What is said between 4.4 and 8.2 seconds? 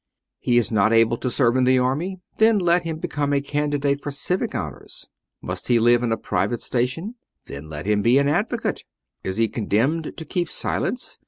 honours: must he live in a private station? then let him be